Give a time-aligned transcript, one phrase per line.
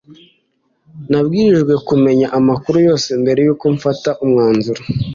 [1.09, 4.81] nabwirijwe kumenya amakuru yose mbere yuko mfata umwanzuro